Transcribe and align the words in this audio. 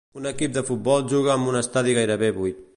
Un 0.19 0.29
equip 0.29 0.55
de 0.55 0.63
futbol 0.69 1.05
juga 1.13 1.35
amb 1.35 1.53
un 1.53 1.61
estadi 1.63 1.97
gairebé 2.01 2.35
buit. 2.43 2.69